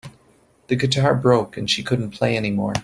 The 0.65 0.75
guitar 0.75 1.13
broke 1.13 1.57
and 1.57 1.69
she 1.69 1.83
couldn't 1.83 2.09
play 2.09 2.35
anymore. 2.35 2.73